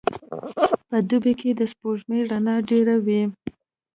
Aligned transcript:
په 0.89 0.97
دوبي 1.09 1.33
کي 1.39 1.49
د 1.59 1.61
سپوږمۍ 1.71 2.19
رڼا 2.31 2.55
ډېره 2.69 2.95
وي. 3.05 3.21